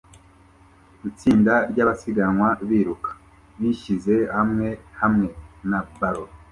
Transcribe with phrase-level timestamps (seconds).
[1.09, 3.11] Itsinda ryabasiganwa biruka
[3.59, 4.67] bishyize hamwe
[5.01, 5.27] hamwe
[5.69, 6.29] na ballon